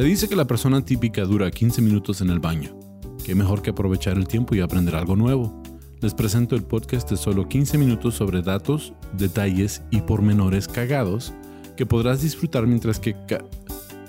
[0.00, 2.74] Se dice que la persona típica dura 15 minutos en el baño.
[3.22, 5.62] Qué mejor que aprovechar el tiempo y aprender algo nuevo.
[6.00, 11.34] Les presento el podcast de solo 15 minutos sobre datos, detalles y pormenores cagados
[11.76, 13.14] que podrás disfrutar mientras que...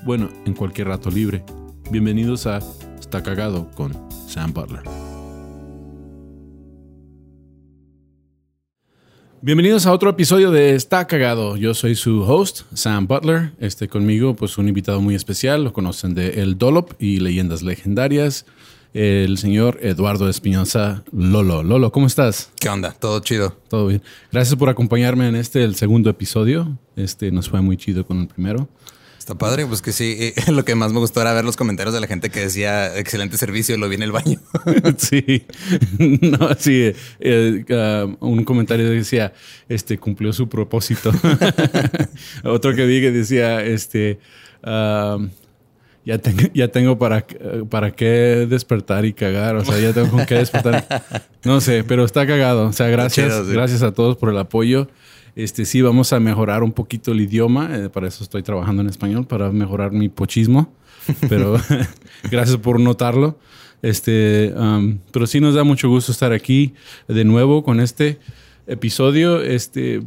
[0.05, 1.43] bueno, en cualquier rato libre.
[1.91, 2.59] Bienvenidos a
[2.97, 3.91] Está Cagado con
[4.29, 5.00] Sam Butler.
[9.43, 11.57] Bienvenidos a otro episodio de Está Cagado.
[11.57, 13.53] Yo soy su host, Sam Butler.
[13.59, 15.63] Este conmigo, pues un invitado muy especial.
[15.63, 18.45] Lo conocen de El Dolop y Leyendas Legendarias.
[18.93, 21.63] El señor Eduardo Espinosa Lolo.
[21.63, 22.51] Lolo, ¿cómo estás?
[22.59, 22.91] ¿Qué onda?
[22.91, 23.57] Todo chido.
[23.67, 24.03] Todo bien.
[24.31, 26.77] Gracias por acompañarme en este, el segundo episodio.
[26.95, 28.69] Este nos fue muy chido con el primero.
[29.31, 30.17] Está padre, pues que sí.
[30.19, 32.97] Eh, lo que más me gustó era ver los comentarios de la gente que decía
[32.97, 34.41] excelente servicio, lo vi en el baño.
[34.97, 35.45] sí,
[35.97, 36.91] no, sí.
[37.21, 39.31] Eh, uh, un comentario decía,
[39.69, 41.13] este cumplió su propósito.
[42.43, 44.19] Otro que vi que decía, este,
[44.63, 45.25] uh,
[46.03, 47.25] ya tengo, ya tengo para,
[47.69, 49.55] para qué despertar y cagar.
[49.55, 50.85] O sea, ya tengo con qué despertar.
[51.45, 52.67] No sé, pero está cagado.
[52.67, 54.89] O sea, gracias, gracias a todos por el apoyo.
[55.35, 57.69] Este, sí, vamos a mejorar un poquito el idioma.
[57.71, 60.73] Eh, para eso estoy trabajando en español, para mejorar mi pochismo.
[61.29, 61.59] Pero
[62.31, 63.37] gracias por notarlo.
[63.81, 66.75] Este, um, pero sí nos da mucho gusto estar aquí
[67.07, 68.19] de nuevo con este
[68.67, 69.41] episodio.
[69.41, 70.03] Este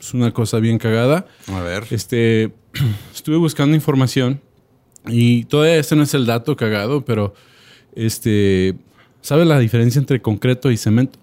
[0.00, 1.26] es una cosa bien cagada.
[1.48, 1.84] A ver.
[1.90, 2.52] Este,
[3.14, 4.40] estuve buscando información
[5.06, 7.34] y todavía este no es el dato cagado, pero
[7.94, 8.76] este,
[9.20, 11.18] ¿sabe la diferencia entre concreto y cemento?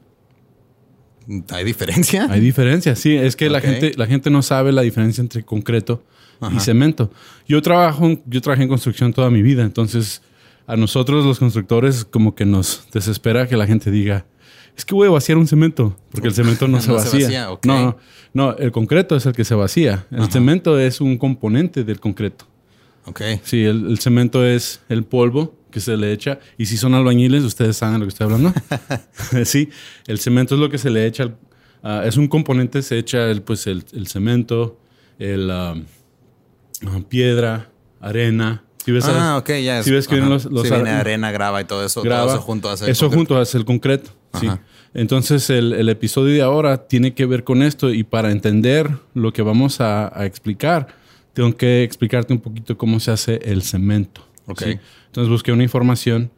[1.51, 2.27] ¿Hay diferencia?
[2.29, 3.15] Hay diferencia, sí.
[3.15, 6.03] Es que la, gente, la gente no sabe la diferencia entre concreto
[6.55, 7.11] y cemento.
[7.47, 10.21] Yo trabajo, yo trabajé en construcción toda mi vida, entonces
[10.67, 14.25] a nosotros los constructores como que nos desespera que la gente diga,
[14.75, 17.47] es que voy a vaciar un cemento, porque el cemento no, se vacía.
[17.63, 17.97] no,
[18.33, 20.05] no, el concreto es el que se vacía.
[20.11, 22.45] El cemento es un componente del concreto.
[23.05, 23.21] Ok.
[23.43, 26.39] Sí, el, cemento es el polvo que se le echa.
[26.57, 28.53] Y si son albañiles, ustedes saben de lo que estoy hablando.
[29.43, 29.69] sí,
[30.07, 31.35] el cemento es lo que se le echa.
[31.83, 34.79] Ah, es un componente, se echa el, pues el, cemento,
[35.19, 35.75] el ah,
[37.09, 37.69] piedra,
[37.99, 38.63] arena.
[39.03, 39.83] ah, ok, ya.
[39.83, 42.01] Si ves que vienen los, los viene arena, grava y todo eso.
[42.03, 44.11] Todo eso junto hace Eso junto hace el concreto.
[44.39, 44.47] Sí.
[44.93, 49.33] Entonces el, el, episodio de ahora tiene que ver con esto y para entender lo
[49.33, 50.87] que vamos a, a explicar,
[51.33, 54.25] tengo que explicarte un poquito cómo se hace el cemento.
[54.47, 54.79] Okay.
[55.07, 56.31] Entonces busqué una información.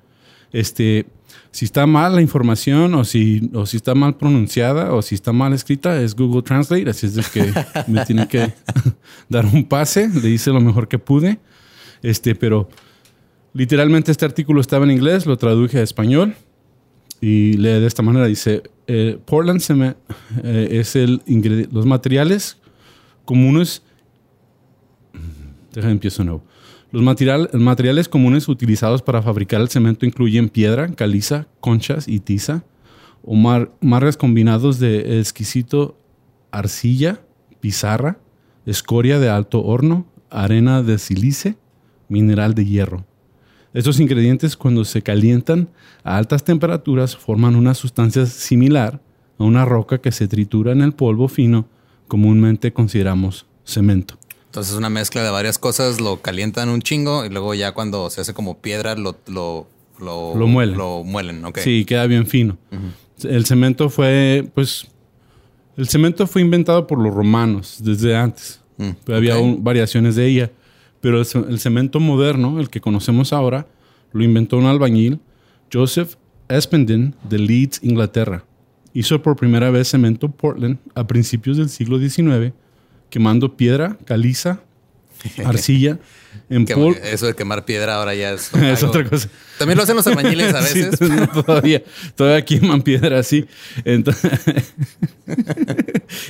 [0.52, 1.06] Este,
[1.52, 5.34] si está mal la información o si, o si está mal pronunciada o si está
[5.34, 6.90] mal escrita, es Google Translate.
[6.90, 7.54] Así es de que
[7.88, 8.54] me tiene que
[9.30, 10.10] dar un pase.
[10.10, 11.40] Le hice lo mejor que pude.
[12.02, 12.70] Este, pero
[13.54, 16.36] literalmente este artículo estaba en inglés, lo traduje a español
[17.22, 18.28] y lee de esta manera.
[18.28, 19.98] Dice, eh, Portland Cement
[20.44, 21.22] eh, es el
[21.72, 22.58] los materiales
[23.26, 23.82] comunes.
[25.74, 26.44] Déjame empiezo nuevo.
[26.92, 32.64] Los materiales comunes utilizados para fabricar el cemento incluyen piedra, caliza, conchas y tiza,
[33.24, 33.36] o
[33.82, 36.00] margas combinados de exquisito
[36.50, 37.22] arcilla,
[37.60, 38.20] pizarra,
[38.66, 41.58] escoria de alto horno, arena de silice,
[42.08, 43.06] mineral de hierro.
[43.74, 45.70] Estos ingredientes cuando se calientan
[46.04, 49.02] a altas temperaturas forman una sustancia similar
[49.38, 51.68] a una roca que se tritura en el polvo fino,
[52.08, 54.18] comúnmente consideramos cemento.
[54.58, 58.10] Entonces es una mezcla de varias cosas, lo calientan un chingo y luego ya cuando
[58.10, 59.68] se hace como piedra lo, lo,
[60.00, 60.76] lo, muelen.
[60.76, 61.60] Lo muelen, ok.
[61.60, 62.58] Sí, queda bien fino.
[63.22, 64.88] El cemento fue, pues,
[65.76, 68.60] el cemento fue inventado por los romanos desde antes.
[68.78, 70.52] Mm, había variaciones de ella.
[71.02, 73.68] Pero el, cemento moderno, el que conocemos ahora,
[74.12, 75.20] lo inventó un albañil,
[75.72, 76.16] Joseph
[76.50, 78.44] Espenden, de Leeds, Inglaterra.
[78.92, 82.56] Hizo por primera vez cemento Portland a principios del siglo XIX
[83.10, 84.62] quemando piedra, caliza,
[85.46, 86.00] arcilla.
[86.50, 86.66] En
[87.04, 89.28] eso de quemar piedra ahora ya es, es otra cosa.
[89.58, 90.98] También lo hacen los albañiles a veces.
[91.34, 91.84] todavía,
[92.16, 93.46] todavía queman piedra así.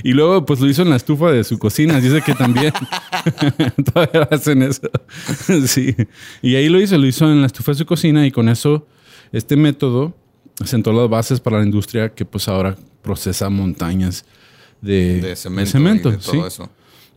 [0.03, 1.99] y luego pues lo hizo en la estufa de su cocina.
[1.99, 2.73] Dice que también
[3.93, 4.89] todavía hacen eso.
[5.67, 5.95] sí.
[6.41, 8.87] Y ahí lo hizo, lo hizo en la estufa de su cocina y con eso
[9.31, 10.15] este método
[10.65, 14.25] sentó las bases para la industria que pues ahora procesa montañas
[14.81, 16.69] de, cemento, y todo eso.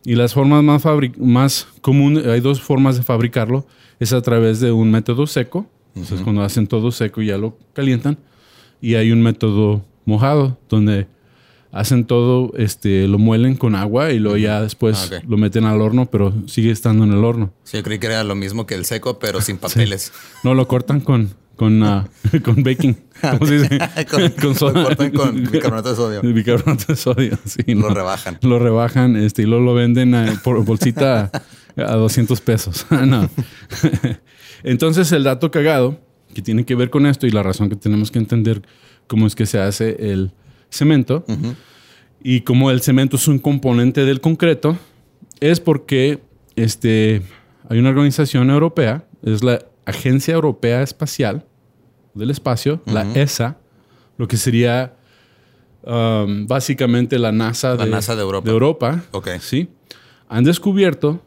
[0.03, 0.83] Y las formas más,
[1.17, 3.65] más comunes, hay dos formas de fabricarlo.
[3.99, 5.67] Es a través de un método seco.
[5.93, 8.17] Entonces, cuando hacen todo seco ya lo calientan.
[8.81, 11.07] Y hay un método mojado, donde
[11.71, 15.23] hacen todo, este, lo muelen con agua y luego ya después Ah, ok.
[15.29, 17.53] lo meten al horno, pero sigue estando en el horno.
[17.63, 20.11] Sí, yo creí que era lo mismo que el seco, pero sin papeles.
[20.43, 22.07] No, lo cortan con, con, ah,
[22.43, 22.95] con baking.
[23.21, 23.77] ¿Cómo se dice?
[24.09, 26.21] Con- lo cortan con bicarbonato de sodio.
[26.21, 27.61] Bicarbonato de sodio, sí.
[27.75, 27.93] Lo no.
[27.93, 28.37] rebajan.
[28.41, 31.29] Lo rebajan este, y luego lo venden a- por bolsita
[31.77, 32.85] a, a 200 pesos.
[32.89, 33.29] no.
[34.63, 35.99] Entonces, el dato cagado
[36.33, 38.61] que tiene que ver con esto y la razón que tenemos que entender
[39.07, 40.31] cómo es que se hace el
[40.69, 41.25] cemento
[42.23, 44.77] y cómo el cemento es un componente del concreto
[45.39, 46.21] es porque
[46.55, 47.21] este,
[47.67, 51.45] hay una organización europea, es la Agencia Europea Espacial
[52.13, 53.57] del Espacio, la ESA,
[54.17, 54.95] lo que sería
[55.83, 58.49] um, básicamente la NASA, La NASA de Europa.
[58.49, 59.29] Europa, Ok.
[59.39, 59.69] ¿sí?
[60.29, 61.21] Han descubierto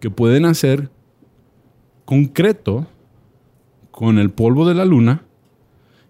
[0.00, 0.90] que pueden hacer
[2.04, 2.86] concreto
[3.90, 5.24] con el polvo de la luna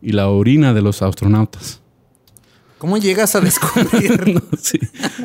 [0.02, 1.82] y la orina de los astronautas.
[2.80, 4.10] ¿Cómo llegas a descubrir?
[4.34, 4.78] No, sí,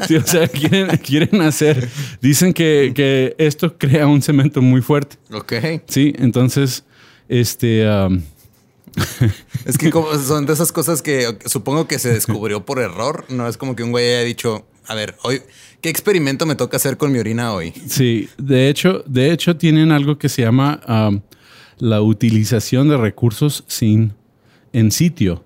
[0.07, 1.89] sí, o sea, quieren, quieren hacer,
[2.21, 5.15] dicen que, que esto crea un cemento muy fuerte.
[5.31, 5.53] ok.
[5.87, 6.83] Sí, entonces,
[7.29, 8.21] este, um,
[9.65, 13.25] Es que como son de esas cosas que supongo que se descubrió por error.
[13.29, 15.41] No es como que un güey haya dicho, a ver, hoy,
[15.81, 17.73] ¿qué experimento me toca hacer con mi orina hoy?
[17.87, 21.21] sí, de hecho, de hecho tienen algo que se llama um,
[21.77, 24.13] la utilización de recursos sin
[24.73, 25.43] en sitio.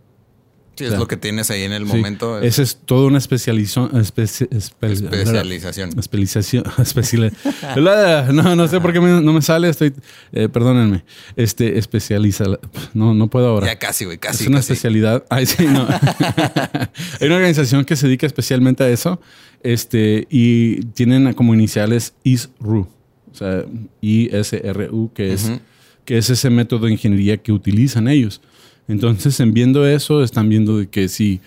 [0.80, 2.40] Sí, es lo que tienes ahí en el Sí, momento.
[2.40, 3.92] Esa es toda una especialización.
[3.92, 5.90] espe- espe- Especialización.
[6.00, 7.34] Especialización.
[8.36, 9.68] no, no sé por qué me- no me sale.
[9.70, 9.94] Estoy.
[10.32, 11.04] eh, perdónenme.
[11.36, 12.46] Este, especializa.
[12.94, 13.68] No, no puedo ahora.
[13.68, 14.44] Ya casi, güey, casi.
[14.44, 14.72] es una casi.
[14.74, 15.26] especialidad.
[15.30, 15.86] Ay, sí, no.
[17.20, 19.20] Hay una organización que se dedica especialmente a eso.
[19.64, 22.88] Este, y tienen como iniciales ISRU.
[23.32, 23.66] O sea,
[24.02, 25.60] ISRU, que es, Ujú.
[26.06, 28.42] que es ese método de ingeniería que utilizan ellos.
[28.90, 31.40] Entonces, en viendo eso, están viendo de que si,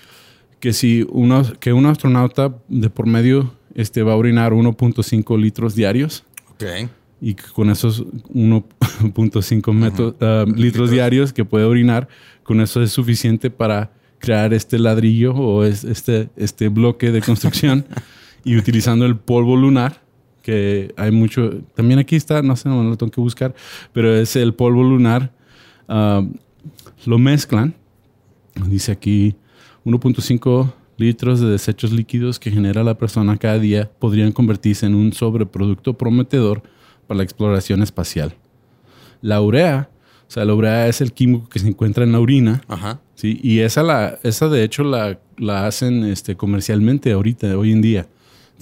[0.61, 5.75] que si uno, que un astronauta de por medio este, va a orinar 1.5 litros
[5.75, 6.25] diarios.
[6.55, 6.63] Ok.
[7.21, 8.05] y con esos
[8.35, 12.09] 1.5 metros, ah, litros diarios que puede orinar,
[12.43, 17.85] con eso es suficiente para crear este ladrillo o es- este, este bloque de construcción.
[18.45, 20.03] Y utilizando el polvo lunar,
[20.43, 23.55] que hay mucho, también aquí está, no sé, no lo tengo que buscar,
[23.93, 25.31] pero es el polvo lunar,
[25.89, 26.25] ah,
[27.05, 27.75] lo mezclan,
[28.69, 29.35] dice aquí
[29.85, 35.13] 1.5 litros de desechos líquidos que genera la persona cada día podrían convertirse en un
[35.13, 36.63] sobreproducto prometedor
[37.07, 38.35] para la exploración espacial.
[39.21, 39.91] La urea,
[40.29, 43.01] o sea, la urea es el químico que se encuentra en la orina, Ajá.
[43.15, 43.41] ¿sí?
[43.43, 48.07] Y esa, la, esa de hecho la, la hacen este, comercialmente ahorita, hoy en día.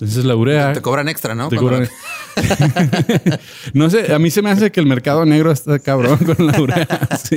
[0.00, 0.72] Entonces la urea...
[0.72, 1.48] Te cobran extra, ¿no?
[1.50, 1.88] te cobran-
[3.74, 6.60] no sé, a mí se me hace que el mercado negro está cabrón con la
[6.60, 7.08] urea.
[7.22, 7.36] Sí.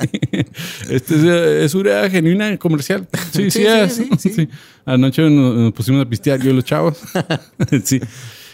[0.89, 3.07] Este es, eh, es urea genuina comercial.
[3.31, 3.93] Sí, sí, Sí, sí, es.
[3.95, 4.29] sí, sí.
[4.33, 4.49] Sí.
[4.85, 6.99] Anoche nos, nos pusimos a pistear yo y los chavos.
[7.83, 7.99] sí.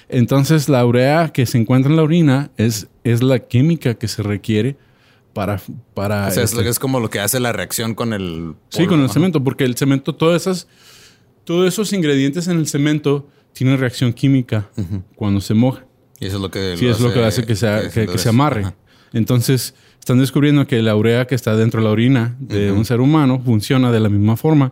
[0.07, 4.23] Entonces la urea que se encuentra en la orina es, es la química que se
[4.23, 4.75] requiere
[5.33, 5.61] para...
[5.93, 8.55] para O sea, es, este, es como lo que hace la reacción con el.
[8.69, 10.67] Sí, polvo, con el cemento, porque el cemento, todas esas,
[11.43, 13.27] todos esos ingredientes en el cemento
[13.59, 14.69] tienen reacción química
[15.15, 15.83] cuando se moja.
[16.17, 16.77] Y eso es lo que.
[16.77, 18.61] Sí, es lo que hace que, sea- que- se amarre.
[18.61, 18.75] Ajá.
[19.11, 23.01] Entonces, están descubriendo que la urea que está dentro de la orina de un ser
[23.01, 24.71] humano funciona de la misma forma.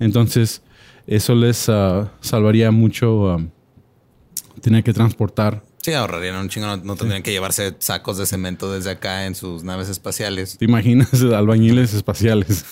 [0.00, 0.62] Entonces,
[1.06, 3.40] eso les ah, salvaría mucho ah,
[4.60, 5.62] tener que transportar.
[5.84, 6.66] Sí, ahorrarían un chingo.
[6.66, 10.56] No, no tendrían que llevarse sacos de cemento desde acá en sus naves espaciales.
[10.56, 12.64] ¿Te imaginas albañiles espaciales?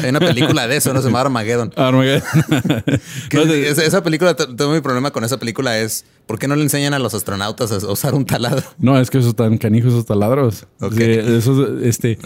[0.00, 1.72] Hay una película de eso, no se llama Armageddon.
[1.74, 2.22] Armageddon.
[3.32, 6.54] No, esa, esa película, t- tengo mi problema con esa película es ¿por qué no
[6.54, 8.62] le enseñan a los astronautas a usar un taladro?
[8.78, 10.66] No, es que esos están canijos, esos taladros.
[10.80, 10.92] Ok.
[10.92, 12.18] Sí, esos, este,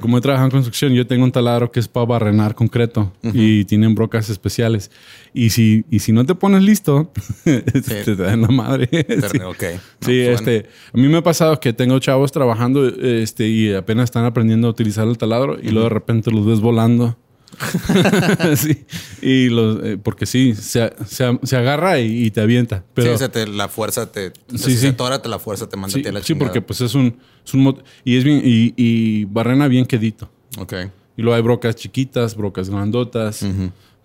[0.00, 3.64] como he trabajado en construcción, yo tengo un taladro que es para barrenar concreto y
[3.66, 4.90] tienen brocas especiales.
[5.34, 7.12] Y si, y si no te pones listo,
[7.44, 8.88] este, te dan la madre.
[9.28, 9.38] Sí.
[9.40, 9.62] Ok.
[9.62, 10.32] No, Sí, pues, bueno.
[10.34, 14.68] este, a mí me ha pasado que tengo chavos trabajando este, y apenas están aprendiendo
[14.68, 17.16] a utilizar el taladro y luego de repente los ves volando.
[18.56, 18.84] sí,
[19.22, 22.84] y los, eh, porque sí, se, se- se agarra y, y te avienta.
[22.94, 24.32] Pero, sí, te- la fuerza te.
[24.50, 24.76] Sí, sí.
[24.76, 26.46] se atora, te la fuerza te manda sí, a ti a la sí, chingada.
[26.46, 30.30] porque pues es un, es un y es bien, y, y barrena bien quedito.
[30.58, 30.74] Ok.
[31.16, 33.44] Y luego hay brocas chiquitas, brocas grandotas,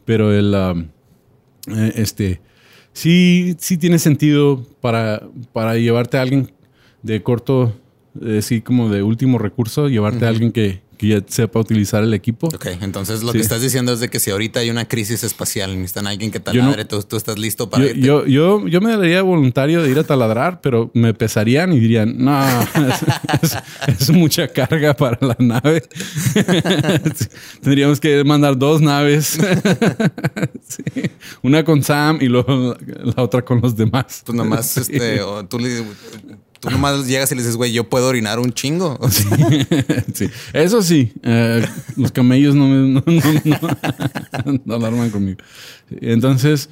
[0.05, 0.87] pero el um,
[1.95, 2.41] este
[2.91, 6.51] sí, sí tiene sentido para, para llevarte a alguien
[7.03, 7.75] de corto,
[8.21, 12.13] eh, sí, como de último recurso, llevarte a alguien que, que ya sepa utilizar el
[12.13, 12.47] equipo.
[12.47, 15.75] Ok, entonces lo que estás diciendo es de que si ahorita hay una crisis espacial,
[15.75, 17.91] necesitan a alguien que taladre, tú, estás listo para...
[17.91, 22.15] Yo, yo, yo, me daría voluntario de ir a taladrar, pero me pesarían y dirían,
[22.17, 22.39] no,
[23.87, 25.83] es, mucha carga para la nave.
[27.61, 29.37] Tendríamos que mandar dos naves.
[31.41, 34.23] Una con Sam y luego la otra con los demás.
[34.25, 35.19] Pues nomás, este,
[35.49, 35.83] tú le
[36.63, 38.97] Tú nomás llegas y le dices, güey, yo puedo orinar un chingo.
[40.13, 41.11] Sí, eso sí.
[41.23, 41.65] Eh,
[41.97, 43.03] los camellos no, no,
[44.63, 45.39] no, alarman conmigo.
[45.99, 46.69] Entonces,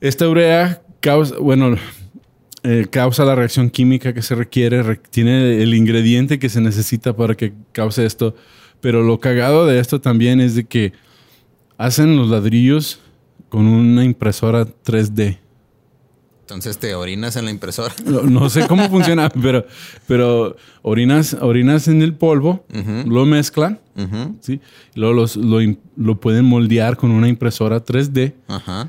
[0.00, 1.76] esta urea causa, bueno,
[2.64, 7.34] eh, causa la reacción química que se requiere, tiene el ingrediente que se necesita para
[7.34, 8.34] que cause esto.
[8.82, 10.92] Pero lo cagado de esto también es de que
[11.78, 13.00] hacen los ladrillos
[13.48, 15.38] con una impresora 3D.
[16.42, 17.94] Entonces te orinas en la impresora.
[18.04, 19.64] No, sé cómo funciona, pero,
[20.06, 22.64] pero orinas, orinas en el polvo,
[23.06, 23.80] lo mezclan,
[24.40, 24.60] ¿sí?
[24.94, 25.24] y luego
[25.96, 28.34] lo, pueden moldear con una impresora 3D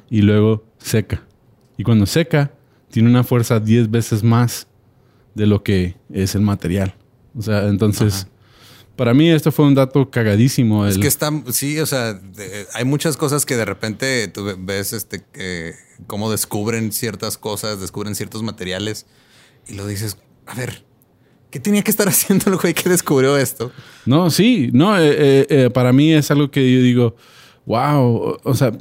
[0.10, 1.24] y luego seca.
[1.78, 2.52] Y cuando seca,
[2.90, 4.68] tiene una fuerza 10 veces más
[5.36, 6.96] de lo que es el material.
[7.38, 8.28] O sea, entonces
[8.96, 10.86] para mí esto fue un dato cagadísimo.
[10.86, 12.20] Es que está, sí, o sea,
[12.74, 15.74] hay muchas cosas que de repente tú ves este, que,
[16.06, 19.06] cómo descubren ciertas cosas, descubren ciertos materiales
[19.68, 20.84] y lo dices, a ver,
[21.50, 23.72] ¿qué tenía que estar haciendo el güey que descubrió esto?
[24.06, 27.16] No, sí, no, eh, eh, eh, para mí es algo que yo digo,
[27.66, 28.72] wow, o sea,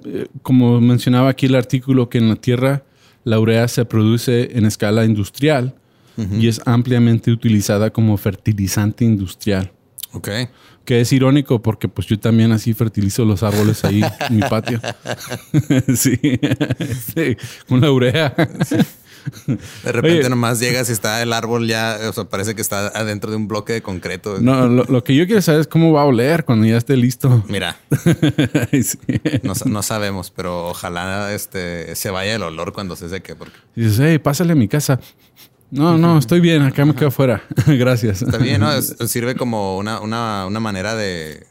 [0.43, 2.85] como mencionaba aquí el artículo, que en la Tierra
[3.25, 5.77] la urea se produce en escala industrial
[6.19, 9.73] y es ampliamente utilizada como fertilizante industrial.
[10.13, 10.29] Ok.
[10.85, 14.81] Que es irónico porque pues yo también así fertilizo los árboles ahí en mi patio.
[15.97, 16.19] sí.
[17.69, 18.35] Con la urea.
[19.47, 23.31] De repente nomás llegas y está el árbol ya, o sea, parece que está adentro
[23.31, 24.39] de un bloque de concreto.
[24.41, 27.45] No, lo, que yo quiero saber es cómo va a oler cuando ya esté listo.
[27.49, 27.79] Mira,
[29.67, 33.35] no, sabemos, pero ojalá este se vaya el olor cuando se seque.
[33.35, 33.55] Porque...
[33.77, 35.01] Dices, hey, pásale a mi casa.
[35.73, 37.43] No, no, estoy bien, acá me quedo afuera.
[37.67, 38.21] Gracias.
[38.21, 38.71] Está bien, ¿no?
[39.09, 41.47] sirve como una, una, una manera de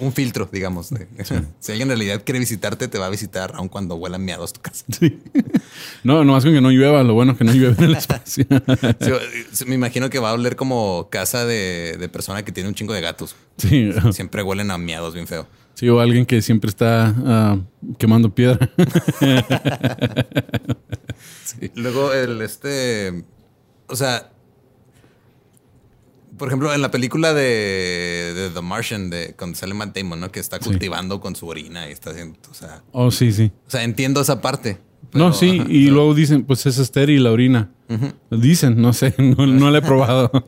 [0.00, 0.90] un filtro, digamos.
[1.60, 4.60] Si alguien en realidad quiere visitarte, te va a visitar aun cuando huelan miados tu
[4.60, 4.84] casa.
[4.98, 5.20] Sí.
[6.02, 8.44] No, nomás con que no llueva, lo bueno es que no llueve en el espacio.
[9.66, 12.92] me imagino que va a oler como casa de, de, persona que tiene un chingo
[12.92, 13.36] de gatos.
[13.58, 13.92] Sí.
[14.10, 15.46] Siempre huelen a miados bien feo.
[15.74, 17.58] Sí, o alguien que siempre está ah,
[17.96, 18.68] quemando piedra.
[21.76, 23.24] Luego el este
[23.92, 24.30] o sea,
[26.38, 30.32] por ejemplo, en la película de, The Martian, de cuando sale Matt Damon, ¿no?
[30.32, 32.82] Que está cultivando con su orina y está haciendo, o sea.
[32.92, 33.52] Oh, sí, sí.
[33.66, 34.78] O sea, entiendo esa parte.
[35.12, 37.70] No, sí, y luego dicen, pues es estéril la orina.
[38.30, 40.30] Dicen, no sé, no, no la he probado.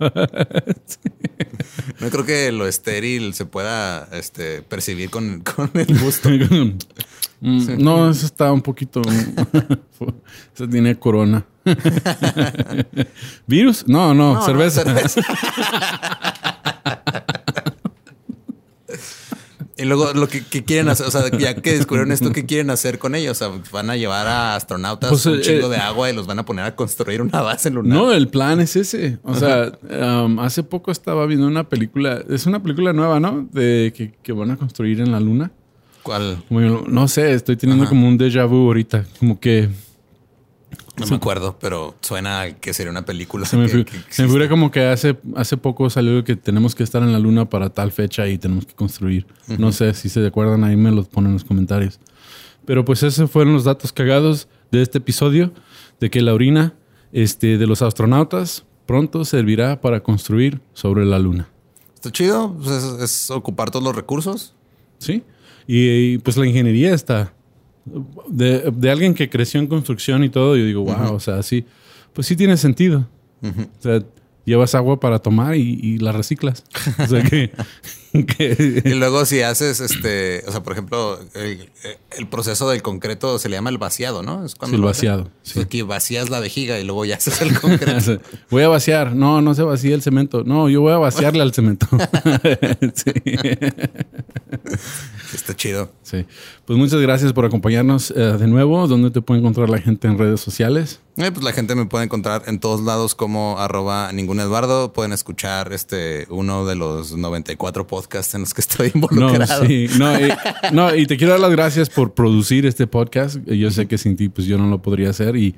[2.00, 6.28] No creo que lo estéril se pueda este, percibir con, con el gusto.
[7.40, 9.02] Mm, no, eso está un poquito.
[10.54, 11.44] eso tiene corona.
[13.46, 13.86] ¿Virus?
[13.86, 14.84] No, no, cerveza.
[19.76, 22.98] Y luego lo que, quieren hacer, o sea, ya que descubrieron esto, ¿qué quieren hacer
[22.98, 23.42] con ellos?
[23.42, 26.26] O sea, van a llevar a astronautas pues, un chingo eh, de agua y los
[26.26, 27.98] van a poner a construir una base lunar.
[27.98, 29.18] No, el plan es ese.
[29.24, 33.48] O sea, um, hace poco estaba viendo una película, es una película nueva, ¿no?
[33.52, 35.50] De que, que van a construir en la luna.
[36.04, 36.44] ¿Cuál?
[36.50, 39.04] no sé, estoy teniendo como un déjà vu ahorita.
[39.18, 39.70] Como que.
[40.96, 43.46] No me acuerdo, pero suena que sería una película.
[43.46, 47.18] Se me, figura como que hace, hace poco salió que tenemos que estar en la
[47.18, 49.26] luna para tal fecha y tenemos que construir.
[49.58, 51.98] No sé si se acuerdan, ahí me los ponen en los comentarios.
[52.64, 55.52] Pero pues esos fueron los datos cagados de este episodio,
[56.00, 56.74] de que la orina
[57.12, 61.48] este, de los astronautas pronto servirá para construir sobre la luna.
[61.94, 64.54] Está chido, pues es, es ocupar todos los recursos.
[64.98, 65.22] Sí.
[65.66, 67.32] Y, pues la ingeniería está.
[68.28, 71.66] De, de, alguien que creció en construcción y todo, yo digo, wow, o sea, sí,
[72.12, 73.06] pues sí tiene sentido.
[73.42, 74.02] O sea,
[74.44, 76.64] llevas agua para tomar y, la reciclas.
[76.98, 77.22] O sea
[78.22, 83.48] que, y luego si haces este, o sea, por ejemplo, el, proceso del concreto se
[83.48, 84.44] le llama el vaciado, ¿no?
[84.44, 85.30] Es cuando el vaciado.
[85.42, 85.60] Sí.
[85.60, 88.20] Aquí vacías la vejiga y luego ya haces el concreto.
[88.50, 89.14] voy a vaciar.
[89.16, 90.44] No, no se vacía el cemento.
[90.44, 91.86] No, yo voy a vaciarle al cemento.
[92.94, 93.12] sí.
[95.34, 95.90] Está chido.
[96.02, 96.24] Sí.
[96.64, 98.86] Pues muchas gracias por acompañarnos eh, de nuevo.
[98.86, 101.00] ¿Dónde te puede encontrar la gente en redes sociales?
[101.16, 104.92] Eh, pues la gente me puede encontrar en todos lados como arroba ningún Eduardo.
[104.92, 109.62] Pueden escuchar este uno de los 94 podcasts en los que estoy involucrado.
[109.62, 109.88] No, sí.
[109.98, 110.32] no, y,
[110.72, 113.36] no, y te quiero dar las gracias por producir este podcast.
[113.46, 115.54] Yo sé que sin ti pues yo no lo podría hacer y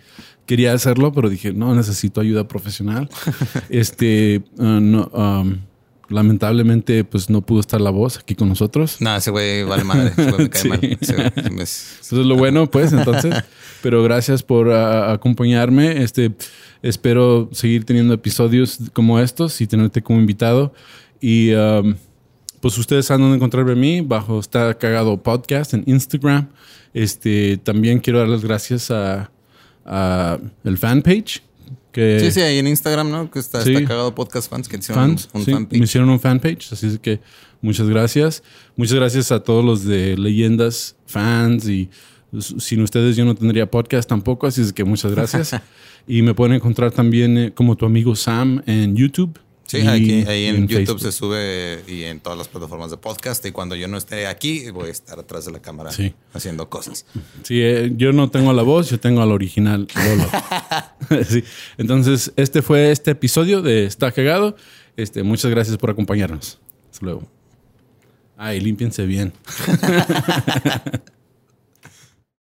[0.46, 3.08] quería hacerlo, pero dije, no, necesito ayuda profesional.
[3.68, 5.58] este, uh, no, um,
[6.08, 8.96] lamentablemente, pues no pudo estar la voz aquí con nosotros.
[9.00, 10.12] No, ese güey vale madre.
[10.16, 10.68] Ese güey me cae Sí.
[10.68, 10.80] mal.
[11.00, 13.34] Ese güey me- Eso es lo bueno, pues, entonces.
[13.82, 16.02] Pero gracias por acompañarme.
[16.02, 16.32] Este,
[16.82, 20.72] espero seguir teniendo episodios como estos y tenerte como invitado.
[21.20, 21.94] Y um,
[22.60, 26.48] pues ustedes saben dónde encontrarme a mí, bajo Está Cagado Podcast en Instagram.
[26.94, 29.30] Este, también quiero dar las gracias a,
[29.84, 31.42] a el fanpage.
[31.96, 33.30] Que Sí, sí, ahí en Instagram, ¿no?
[33.30, 33.72] Que está, Sí.
[33.72, 35.78] está cagado Podcast Fans, que hicieron fans, un sí, fanpage.
[35.78, 37.20] me hicieron un fanpage, así que
[37.62, 38.42] muchas gracias.
[38.76, 41.88] Muchas gracias a todos los de leyendas, fans y
[42.58, 45.58] sin ustedes yo no tendría podcast tampoco, así es que muchas gracias.
[46.06, 49.38] y me pueden encontrar también eh, como tu amigo Sam en YouTube.
[49.66, 51.00] Sí, y- aquí, ahí en, YouTube Facebook.
[51.00, 53.44] se sube y en todas las plataformas de podcast.
[53.46, 56.14] Y cuando yo no esté aquí, voy a estar atrás de la cámara Sí.
[56.32, 57.04] haciendo cosas.
[57.42, 60.28] Sí, eh, yo no tengo la voz, yo tengo al original Lolo.
[61.28, 61.42] Sí.
[61.78, 64.56] Entonces, este fue este episodio de Está Cagado.
[64.96, 66.58] Este, muchas gracias por acompañarnos.
[66.90, 67.28] Hasta luego.
[68.36, 69.32] Ay, límpiense bien.